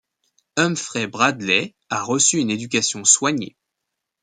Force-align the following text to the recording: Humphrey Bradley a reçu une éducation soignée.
Humphrey 0.57 1.05
Bradley 1.05 1.75
a 1.91 2.01
reçu 2.01 2.39
une 2.39 2.49
éducation 2.49 3.03
soignée. 3.05 3.55